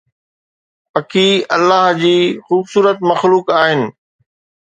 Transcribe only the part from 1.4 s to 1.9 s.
الله